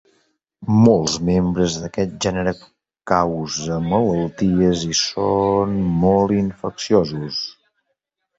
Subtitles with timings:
[0.85, 2.53] Molts membres d’aquest gènere
[3.11, 5.77] cause malalties i són
[6.07, 7.45] molt infecciosos.